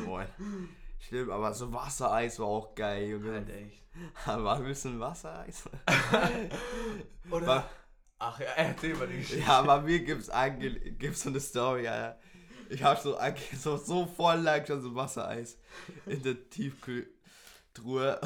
[0.06, 0.28] Moin.
[1.00, 3.32] Stimmt, aber so Wassereis war auch geil, Junge.
[3.32, 3.82] Halt echt.
[4.26, 5.68] War ein bisschen Wassereis?
[7.32, 7.48] Oder?
[7.48, 7.70] War-
[8.20, 9.42] Ach ja, erzähl mal die Geschichte.
[9.46, 12.18] Ja, bei mir gibt's, ange gibt's so eine Story, Alter.
[12.74, 13.16] Ich hab so,
[13.78, 15.58] so, voll lang schon so Wassereis
[16.08, 16.50] in der
[17.74, 18.20] Tiefkühltruhe.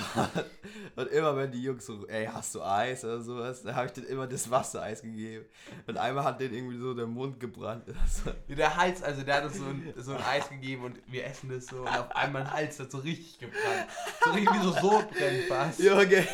[0.96, 3.94] Und immer wenn die Jungs so, ey, hast du Eis oder sowas, dann habe ich
[3.94, 5.46] denen immer das Wassereis gegeben.
[5.86, 8.32] Und einmal hat denen irgendwie so der Mund gebrannt so.
[8.54, 11.50] Der Hals, also der hat uns so ein, so ein Eis gegeben und wir essen
[11.50, 13.88] das so und auf einmal ein Hals hat so richtig gebrannt.
[14.24, 15.80] So richtig wie so Sodbrennen fast.
[15.80, 16.28] Junge,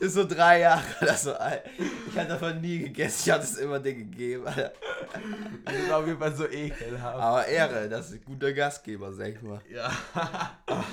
[0.00, 1.62] ist so drei Jahre oder so alt.
[2.08, 4.72] Ich hatte davon nie gegessen, ich hatte es immer denen gegeben, Alter.
[5.64, 7.18] Das ist auf jeden Fall so ekelhaft.
[7.18, 9.60] Aber Ehre, das ist ein guter Gastgeber, sag ich mal.
[9.68, 9.90] Ja.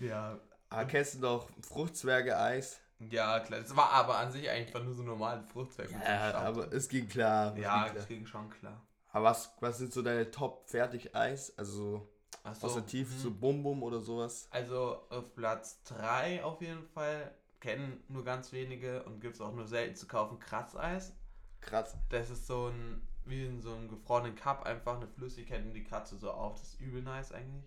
[0.00, 0.38] ja.
[0.72, 2.80] Aber kennst du noch Fruchtzwerge-Eis?
[3.10, 3.60] Ja, klar.
[3.60, 5.92] Das war aber an sich einfach nur so normale Fruchtzwerge.
[5.92, 7.52] mit so Ja, aber es ging klar.
[7.54, 8.06] es Ja, ging klar.
[8.06, 8.80] ging schon klar.
[9.12, 11.58] Aber was, was sind so deine Top-Fertig-Eis?
[11.58, 12.08] Also
[12.54, 13.18] so aus der Tiefe, mhm.
[13.18, 14.48] so Bum Bum oder sowas?
[14.50, 17.34] Also auf Platz 3 auf jeden Fall.
[17.60, 20.40] Kennen nur ganz wenige und gibt es auch nur selten zu kaufen.
[20.40, 21.12] Kratzeis.
[21.60, 21.96] Krass.
[22.08, 25.84] Das ist so ein, wie in so einem gefrorenen Cup, einfach eine Flüssigkeit und die
[25.84, 26.58] kratzt du so auf.
[26.58, 27.64] Das ist übel nice eigentlich.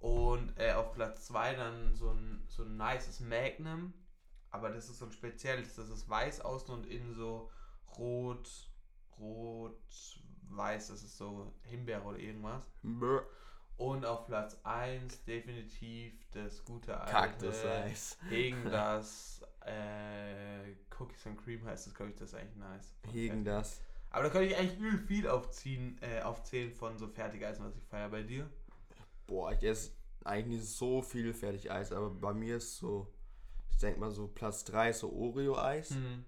[0.00, 3.92] Und äh, auf Platz 2 dann so ein, so ein nices Magnum.
[4.50, 7.50] Aber das ist so ein spezielles, das ist weiß außen und innen so
[7.98, 8.68] rot,
[9.18, 9.78] rot,
[10.48, 12.68] weiß, das ist so Himbeere oder irgendwas.
[12.82, 13.24] Brr.
[13.76, 18.18] Und auf Platz 1 definitiv das gute alte Kaktuseis.
[18.28, 22.94] Hegen das äh, Cookies and Cream heißt das, glaube ich, das ist eigentlich nice.
[23.10, 23.80] Hegen das.
[24.10, 27.84] Aber da könnte ich eigentlich übel viel aufziehen, äh, aufzählen von so Fertigeisen, was ich
[27.84, 28.50] feiere bei dir.
[29.30, 29.92] Boah, ich esse
[30.24, 33.14] eigentlich nicht so viel Fertig-Eis, aber bei mir ist so,
[33.70, 35.90] ich denke mal so Platz 3 ist so Oreo-Eis.
[35.90, 36.24] Hm.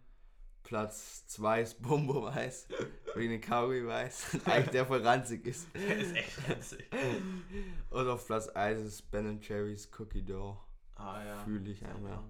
[0.63, 2.69] Platz 2 ist Bum Bum Eis.
[3.17, 4.39] wegen den Kaugummi-Eis.
[4.45, 5.67] Eigentlich der voll ranzig ist.
[5.75, 6.89] Der ist echt ranzig.
[7.91, 10.57] Und auf Platz 1 ist Ben Cherries Cookie Dough.
[10.95, 11.39] Ah ja.
[11.41, 12.21] Fühl ich einmal.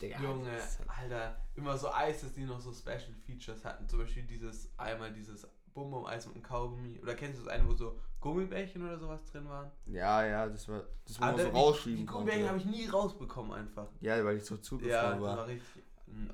[0.00, 3.88] Digga, Junge, halt- Alter, immer so Eises, die noch so Special Features hatten.
[3.88, 5.44] Zum Beispiel dieses, einmal dieses
[5.78, 6.98] Bonbon-Eis und ein Kaugummi.
[7.02, 9.70] Oder kennst du das eine, wo so Gummibärchen oder sowas drin waren?
[9.86, 13.52] Ja, ja, das war das, man so die- rausschieben Die Gummibärchen habe ich nie rausbekommen
[13.52, 13.86] einfach.
[14.00, 15.46] Ja, weil ich so Ja, zugefroren das war war.
[15.46, 15.84] richtig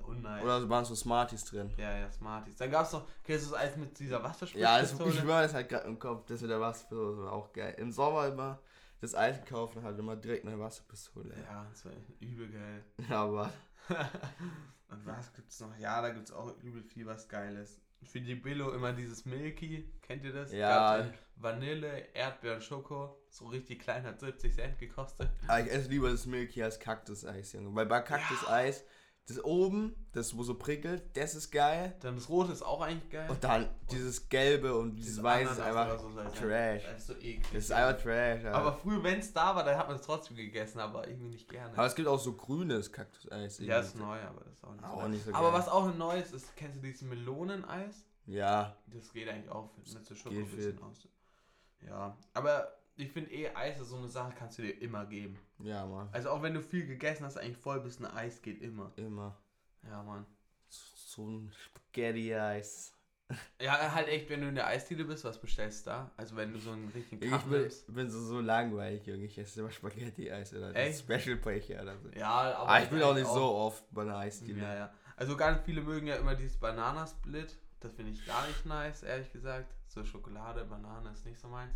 [0.07, 0.43] unnice.
[0.45, 1.71] Oder so waren so Smarties drin.
[1.77, 2.57] ja, ja, Smarties.
[2.57, 4.19] Dann gab es noch, kennst du das Eis mit dieser
[4.55, 7.53] Ja, das, ich schwöre, das halt gerade im Kopf, das mit der Wasserpistole war auch
[7.53, 7.75] geil.
[7.79, 8.61] Im Sommer immer
[9.01, 11.35] das Eis gekauft und halt immer direkt eine Wasserpistole.
[11.43, 12.85] ja, das war übel geil.
[13.11, 13.51] Aber
[14.91, 15.77] Und was gibt's noch?
[15.79, 17.81] Ja, da gibt's auch übel viel was Geiles.
[18.05, 20.53] Für die Billo immer dieses Milky, kennt ihr das?
[20.53, 20.99] Ja.
[20.99, 23.19] Gab's Vanille, Erdbeer und Schoko.
[23.29, 25.29] So richtig klein, hat 70 Cent gekostet.
[25.47, 27.75] aber ich esse lieber das Milky als Kaktuseis, Junge.
[27.75, 28.85] Weil bei Kaktuseis,
[29.27, 31.95] das oben, das wo so prickelt, das ist geil.
[32.01, 33.29] Dann das Rote ist auch eigentlich geil.
[33.31, 36.83] Und dann dieses Gelbe und dieses Weiße ist einfach so, Trash.
[36.85, 37.43] Das ist so eklig.
[37.53, 38.45] Das ist einfach Trash.
[38.45, 38.55] Alter.
[38.55, 41.49] aber früher, wenn es da war, dann hat man es trotzdem gegessen, aber irgendwie nicht
[41.49, 41.73] gerne.
[41.73, 43.59] Aber es gibt auch so grünes Kaktuseis.
[43.61, 45.09] ja, ist neu, aber das ist auch nicht Auch so.
[45.09, 45.59] nicht so aber geil.
[45.59, 48.05] was auch ein neues ist, kennst du dieses Meloneneis?
[48.27, 51.09] Ja, Das geht eigentlich auch mit so Schoko ein bisschen aus.
[51.87, 55.39] Ja, aber ich finde eh, Eis ist so eine Sache, kannst du dir immer geben.
[55.61, 56.09] ja, Mann.
[56.13, 58.93] Also auch wenn du viel gegessen hast, eigentlich voll bist, ein Eis geht immer.
[58.97, 59.37] Immer.
[59.83, 60.25] Ja, Mann.
[60.69, 62.93] So ein Spaghetti-Eis.
[63.61, 66.11] Ja, halt echt, wenn du in der Eisdiele bist, was bestellst du da?
[66.17, 67.95] Also wenn du so einen richtigen Ich Kaffee bin, nimmst.
[67.95, 69.25] bin so, so langweilig, Junge.
[69.25, 70.99] Ich esse immer Spaghetti-Eis oder Echt?
[71.01, 72.11] Special Becher oder so.
[72.11, 74.61] Ja, aber, Aber Ah, ich bin auch nicht eigentlich so oft bei einer Eisdiele.
[74.63, 74.95] Ja, ja.
[75.17, 77.57] Also ganz viele mögen ja immer dieses Bananasplit.
[77.81, 79.75] Das finde ich gar nicht nice, ehrlich gesagt.
[79.89, 81.75] So Schokolade, Banane ist nicht so meins.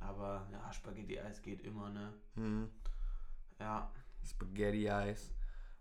[0.00, 2.12] Aber ja, Spaghetti-Eis geht immer, ne?
[2.34, 2.70] Hm.
[3.58, 3.90] Ja.
[4.24, 5.32] Spaghetti-Eis.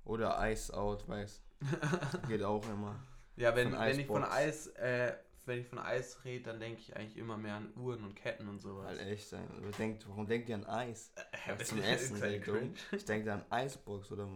[0.03, 1.43] Oder Ice Out, weiß.
[2.27, 2.95] Geht auch immer.
[3.35, 4.23] Ja, wenn, Von wenn ich von.
[4.23, 5.13] Eis, äh,
[5.45, 8.47] wenn ich von Eis rede, dann denke ich eigentlich immer mehr an Uhren und Ketten
[8.47, 8.87] und sowas.
[8.87, 9.47] Halt echt sein.
[9.59, 11.11] Wer denkt, warum denkt ihr an Eis?
[11.57, 12.73] Was zum Essen, cringe.
[12.91, 14.29] Ich denke an Icebox oder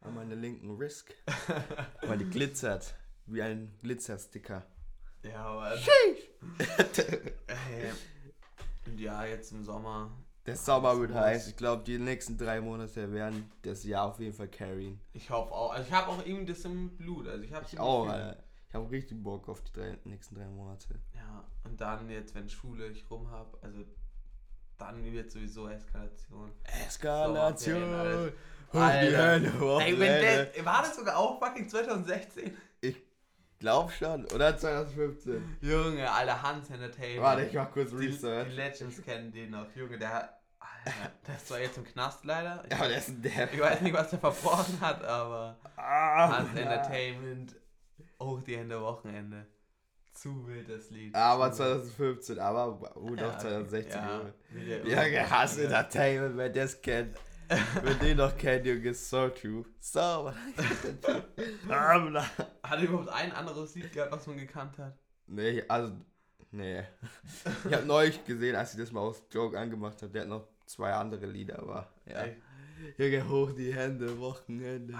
[0.00, 1.14] an meine linken Risk.
[2.02, 2.94] Weil die glitzert.
[3.26, 4.66] Wie ein Glitzersticker.
[5.22, 5.76] Ja, aber.
[6.58, 7.96] äh, und
[8.96, 10.10] ja, jetzt im Sommer.
[10.46, 11.48] Der Sommer wird heiß.
[11.48, 14.98] Ich glaube, die nächsten drei Monate werden das Jahr auf jeden Fall carryen.
[15.12, 15.72] Ich hoffe auch.
[15.72, 17.28] Also ich habe auch irgendwie das im Blut.
[17.28, 18.42] Also ich habe Ich auch, Alter.
[18.68, 20.94] Ich habe richtig Bock auf die drei, nächsten drei Monate.
[21.14, 23.84] Ja, und dann jetzt, wenn Schule ich rum habe, also
[24.78, 26.52] dann wird sowieso Eskalation.
[26.86, 28.32] Eskalation!
[28.72, 29.84] Sommerferien, Hoch die.
[29.84, 32.56] Hände, Ey, wenn der, war das sogar auch fucking 2016?
[33.60, 35.58] Glaub schon, oder 2015?
[35.60, 37.22] Junge, Alter, Hans Entertainment.
[37.22, 38.54] Warte, ich mach kurz die, die Research.
[38.54, 39.66] Legends kennen den noch.
[39.76, 40.10] Junge, der,
[40.58, 42.62] Alter, der ist zwar jetzt im Knast leider.
[42.64, 43.52] Ich, Ja, aber der ist ein Depp.
[43.52, 47.54] ich weiß nicht, was der verbrochen hat, aber Ah, Hans Entertainment,
[48.18, 49.46] hoch die Hände Wochenende.
[50.14, 51.14] Zu wild das Lied.
[51.14, 51.84] Aber Zu wild.
[51.92, 54.00] 2015, aber gut Ja, auf 2016.
[54.00, 55.66] ja, Ja, gehasst wieder.
[55.66, 57.14] Entertainment, wer das kennt.
[57.82, 59.64] Wer den noch kennt, Junge, ist so true.
[59.80, 60.32] So, Ah,
[62.62, 64.96] Hat er überhaupt ein anderes Lied gehabt, was man gekannt hat?
[65.26, 65.92] Nee, also,
[66.50, 66.82] nee.
[67.66, 70.48] Ich habe neulich gesehen, als ich das mal aus Joke angemacht habe, der hat noch
[70.66, 72.22] zwei andere Lieder, aber ja.
[72.22, 72.36] Ey,
[72.98, 74.94] Junge, hoch die Hände, Wochenende.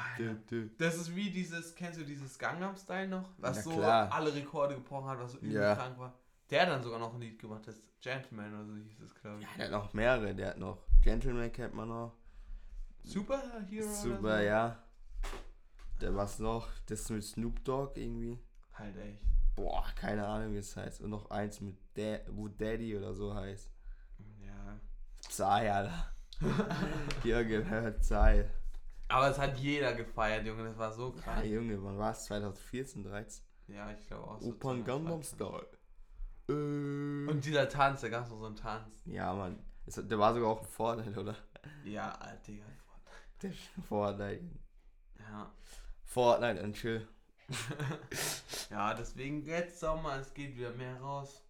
[0.78, 3.28] Das ist wie dieses, kennst du dieses Gangnam Style noch?
[3.38, 5.74] Was so alle Rekorde gebrochen hat, was so übel Ja.
[5.74, 6.14] krank war.
[6.50, 9.38] Der hat dann sogar noch ein Lied gemacht, das Gentleman oder so hieß es, glaube
[9.40, 9.42] ich.
[9.44, 12.12] Ja, der hat noch mehrere, der hat noch Gentleman kennt man noch.
[13.04, 14.44] Superhero Super, so?
[14.44, 14.82] ja.
[16.00, 18.38] Der was noch, das mit Snoop Dogg irgendwie.
[18.74, 19.22] Halt echt.
[19.56, 21.00] Boah, keine Ahnung, wie es heißt.
[21.02, 23.70] Und noch eins mit da wo Daddy oder so heißt.
[24.42, 24.80] Ja.
[25.28, 26.12] Psy, Alter.
[27.24, 28.44] Junge, hört Psy.
[29.08, 31.44] Aber es hat jeder gefeiert, Junge, das war so Ja, krank.
[31.44, 32.24] Junge, wann war es?
[32.24, 33.44] 2014, 13?
[33.66, 34.40] Ja, ich glaube auch.
[34.40, 34.84] so Opern 2013.
[34.84, 35.66] Gangnam Style.
[36.48, 37.30] Äh.
[37.30, 39.02] Und dieser Tanz, da gab es noch so einen Tanz.
[39.04, 39.58] Ja, Mann.
[39.84, 41.36] Es- Der war sogar auch ein Fortnite, oder?
[41.84, 42.64] Ja, Alter, Digga.
[43.42, 43.52] Der
[43.88, 44.44] Fortnite.
[45.18, 45.50] Ja.
[46.04, 47.06] Fortnite und chill.
[48.70, 51.42] Ja, deswegen jetzt Sommer, es geht wieder mehr raus.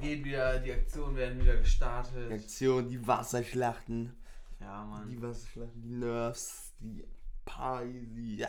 [0.00, 2.32] Geht wieder, die Aktionen werden wieder gestartet.
[2.32, 4.16] Aktion, die Wasserschlachten.
[4.58, 5.06] Ja, Mann.
[5.06, 7.06] Die Wasserschlachten, die Nerfs, die
[7.44, 8.36] Party, die,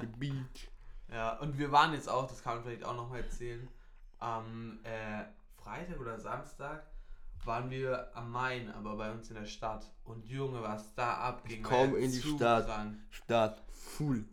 [0.00, 0.70] die Beach.
[1.10, 3.68] Ja, und wir waren jetzt auch, das kann man vielleicht auch nochmal erzählen,
[4.18, 5.24] am äh,
[5.62, 6.86] Freitag oder Samstag
[7.46, 9.86] waren wir am Main, aber bei uns in der Stadt.
[10.04, 11.64] Und Junge, was da abging.
[11.64, 12.66] war komm in die Stadt.
[12.66, 12.98] krank.
[13.10, 14.24] Stadt, full.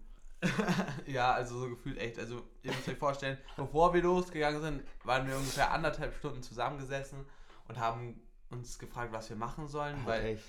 [1.08, 2.18] ja, also so gefühlt echt.
[2.18, 7.26] Also ihr müsst euch vorstellen, bevor wir losgegangen sind, waren wir ungefähr anderthalb Stunden zusammengesessen
[7.68, 10.44] und haben uns gefragt, was wir machen sollen, weil echt.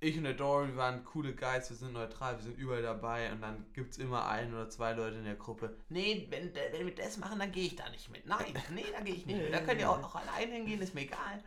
[0.00, 3.40] ich und der Dory waren coole Guys, wir sind neutral, wir sind überall dabei und
[3.40, 5.76] dann gibt es immer ein oder zwei Leute in der Gruppe.
[5.88, 8.26] Nee, wenn, wenn wir das machen, dann gehe ich da nicht mit.
[8.26, 9.54] Nein, nee, da gehe ich nicht mit.
[9.54, 11.42] Da könnt ihr auch noch alleine hingehen, ist mir egal.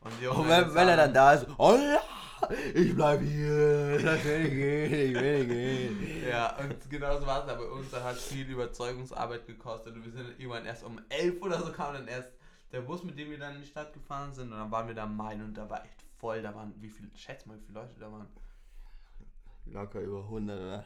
[0.00, 2.00] Und, Und Junge, wenn, das wenn er dann da ist, oh ja,
[2.74, 6.28] ich bleib hier, ich will nicht gehen, ich will nicht gehen.
[6.28, 7.90] Ja, und genauso war es bei uns.
[7.90, 9.94] Da hat viel Überzeugungsarbeit gekostet.
[9.94, 12.30] Und wir sind irgendwann erst um 11 oder so kam dann erst
[12.70, 14.52] der Bus, mit dem wir dann in die Stadt gefahren sind.
[14.52, 16.42] Und dann waren wir da am Main und da war echt voll.
[16.42, 18.28] Da waren, wie viel, schätz mal, wie viele Leute da waren.
[19.66, 20.84] Locker über 100, oder?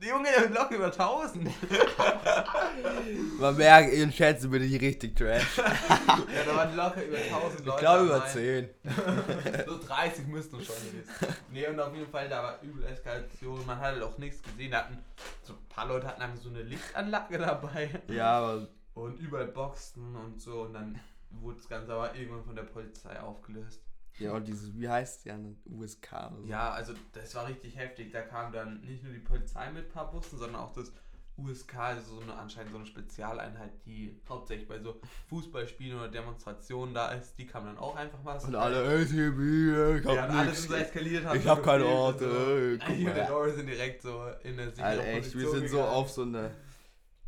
[0.00, 1.50] Junge, locker über 1000.
[3.40, 5.58] Man merkt, ihr schätzen bin ich richtig trash.
[5.58, 7.70] ja, da waren locker über 1000 Leute.
[7.70, 8.28] Ich glaube über Main.
[8.28, 8.68] 10.
[9.66, 11.36] so 30 müssten schon gewesen.
[11.50, 13.66] Nee, und auf jeden Fall, da war übel Eskalation.
[13.66, 14.70] Man hat halt auch nichts gesehen.
[14.70, 14.98] Da hatten,
[15.42, 17.90] so ein paar Leute hatten einfach so eine Lichtanlage dabei.
[18.06, 20.62] Ja, aber Und überall Boxen und so.
[20.62, 23.82] Und dann wurde das Ganze aber irgendwann von der Polizei aufgelöst.
[24.18, 26.46] Ja, und dieses, wie heißt die an USK oder so?
[26.46, 28.10] Ja, also das war richtig heftig.
[28.12, 30.92] Da kam dann nicht nur die Polizei mit ein paar Bussen, sondern auch das
[31.36, 36.92] USK, also so eine anscheinend so eine Spezialeinheit, die hauptsächlich bei so Fußballspielen oder Demonstrationen
[36.94, 37.38] da ist.
[37.38, 38.36] Die kam dann auch einfach mal.
[38.38, 40.62] Und alle, ey, TB, ich ja, hab und alle nix.
[40.62, 41.24] sind so eskaliert.
[41.24, 43.26] haben Ich so hab keine und Orte, ey, guck Ich und der.
[43.28, 45.92] Doris sind direkt so in der sicheren Alter, echt, wir sind so gegangen.
[45.94, 46.50] auf so eine.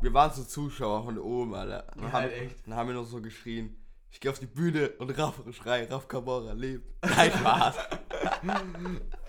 [0.01, 1.83] Wir waren so Zuschauer von oben, Alter.
[1.93, 2.67] Dann, Ja, haben, halt echt.
[2.67, 3.77] dann haben wir noch so geschrien.
[4.11, 6.85] Ich geh auf die Bühne und Raff schrei, Raff Kamora lebt.
[7.03, 7.75] Nein, Spaß.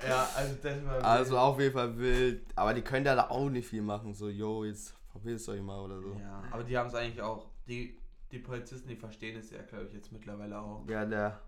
[0.06, 1.04] Ja, also das war.
[1.04, 2.44] also auf jeden Fall wild.
[2.56, 4.12] Aber die können da auch nicht viel machen.
[4.14, 6.12] So, yo, jetzt verpisst euch mal oder so.
[6.14, 7.46] Ja, aber die haben es eigentlich auch.
[7.68, 7.96] Die,
[8.32, 10.84] die Polizisten, die verstehen es ja, glaube ich, jetzt mittlerweile auch.
[10.88, 11.40] Ja, der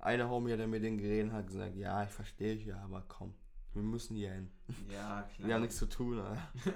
[0.00, 3.32] eine Homie, der mit denen geredet hat, gesagt, ja, ich verstehe dich ja, aber komm,
[3.72, 4.50] wir müssen hier hin.
[4.92, 5.48] Ja, klar.
[5.48, 6.42] Wir haben nichts zu tun, Alter.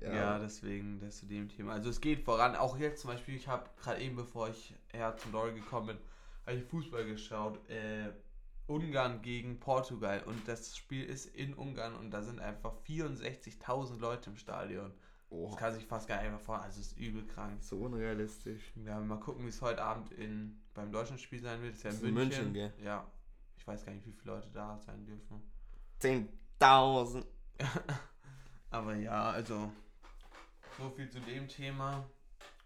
[0.00, 0.38] Ja.
[0.38, 1.72] deswegen das zu dem Thema.
[1.72, 2.56] Also es geht voran.
[2.56, 5.98] Auch jetzt zum Beispiel, ich habe gerade eben, bevor ich her zum Dory gekommen bin,
[6.46, 7.58] habe ich Fußball geschaut.
[7.68, 8.10] Äh,
[8.66, 10.22] Ungarn gegen Portugal.
[10.24, 14.92] Und das Spiel ist in Ungarn und da sind einfach 64.000 Leute im Stadion.
[15.30, 16.68] Oh, Das kann sich fast gar nicht mehr vorstellen.
[16.70, 17.62] Also es ist übel krank.
[17.62, 18.72] so unrealistisch.
[18.84, 21.72] Ja, mal gucken, wie es heute Abend in, beim deutschen Spiel sein wird.
[21.74, 22.52] Das ist ja in München.
[22.52, 22.72] München, gell?
[22.82, 23.06] Ja.
[23.56, 25.42] Ich weiß gar nicht, wie viele Leute da sein dürfen.
[26.00, 27.24] 10.000.
[28.70, 29.70] Aber ja, also
[30.78, 32.04] so viel zu dem Thema.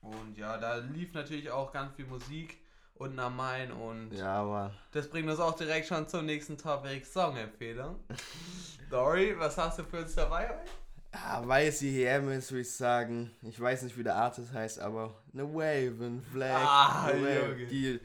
[0.01, 2.59] Und ja, da lief natürlich auch ganz viel Musik
[2.95, 7.05] unten am Main und Ja, aber das bringt uns auch direkt schon zum nächsten Topic
[7.05, 7.97] Song-Empfehlung.
[8.91, 10.71] Dory, was hast du für uns dabei heute?
[11.15, 14.53] ja, weil es die EM ist, würde ich sagen, ich weiß nicht, wie der Artist
[14.53, 16.61] heißt, aber eine Waven Flag.
[16.65, 17.67] Ah, Wave.
[17.67, 18.01] Die,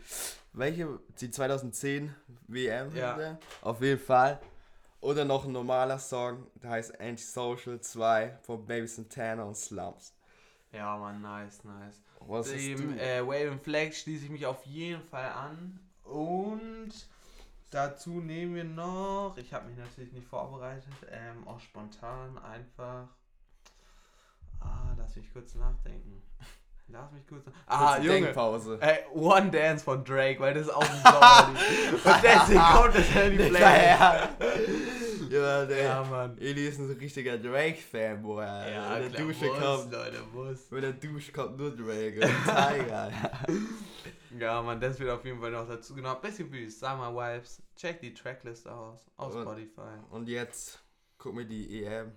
[0.54, 1.00] welche?
[1.20, 2.14] Die 2010
[2.48, 2.96] WM?
[2.96, 3.38] Ja.
[3.62, 4.40] Auf jeden Fall.
[5.00, 10.14] Oder noch ein normaler Song, der heißt Antisocial 2 von Baby Santana und Slums.
[10.72, 12.02] Ja, Mann, nice, nice.
[12.20, 15.80] Was Dem äh, Wave and Flag schließe ich mich auf jeden Fall an.
[16.04, 16.92] Und
[17.70, 23.08] dazu nehmen wir noch, ich habe mich natürlich nicht vorbereitet, ähm, auch spontan einfach.
[24.60, 26.22] Ah, lass mich kurz nachdenken.
[26.90, 27.44] Lass mich kurz.
[27.66, 28.22] Ah, Kurze Junge.
[28.22, 28.78] Denkpause.
[28.82, 32.06] Ey, One Dance von Drake, weil das ist auch ein Sommerlied.
[32.06, 35.32] Und deswegen kommt das in die Playlist.
[35.32, 36.38] Ja, der Ja, Mann.
[36.40, 38.44] Eli ist ein richtiger Drake-Fanboy.
[38.46, 40.72] Ja, Wenn der Dusche muss, kommt, Leute, muss.
[40.72, 42.22] wenn der Dusche kommt, nur Drake.
[42.22, 43.12] Und Tiger.
[44.40, 46.20] Ja, Mann, das wird auf jeden Fall noch dazu genommen.
[46.22, 47.62] Bisschen die Summer Vibes.
[47.76, 49.06] Check die Tracklist aus.
[49.16, 49.82] Auf Und- Spotify.
[50.12, 50.80] Und jetzt
[51.18, 52.12] guck mir die EM.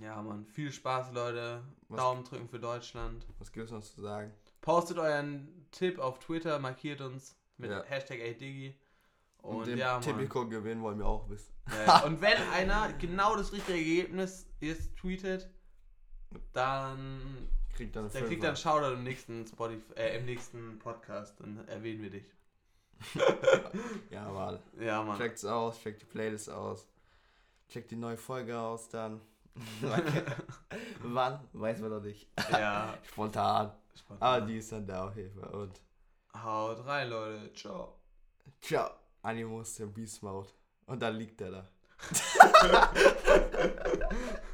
[0.00, 0.46] Ja, Mann.
[0.46, 1.62] Viel Spaß, Leute.
[1.88, 3.26] Was- Daumen drücken für Deutschland.
[3.38, 4.32] Was gibt es noch zu sagen?
[4.60, 7.82] Postet euren Tipp auf Twitter, markiert uns mit Ja.
[7.84, 8.74] Hashtag ADIGI.
[9.42, 10.02] Und, Und den ja, Mann.
[10.02, 11.52] Typico gewinnen wollen wir auch wissen.
[11.86, 15.48] Ja, und wenn einer genau das richtige Ergebnis ist, tweetet,
[16.52, 21.38] dann Kriegt dann der kriegt dann einen Shoutout im nächsten Spotify, äh, im nächsten Podcast.
[21.40, 22.32] Dann erwähnen wir dich.
[24.10, 24.62] Ja, mal.
[24.80, 25.18] Ja, Mann.
[25.18, 26.88] Checkt's aus, checkt die Playlist aus.
[27.68, 29.20] Checkt die neue Folge aus dann.
[31.02, 31.40] Wann?
[31.52, 32.28] Weiß man noch nicht.
[32.50, 32.94] Ja.
[33.08, 33.72] Spontan.
[33.94, 34.22] Spannend.
[34.22, 35.50] Aber die ist dann da auf jeden Fall.
[35.50, 35.80] Und
[36.34, 37.52] Haut rein, Leute.
[37.54, 37.98] Ciao.
[38.60, 38.90] ciao.
[39.22, 40.48] Animus, der Beast Mode.
[40.86, 41.68] Und dann liegt er da.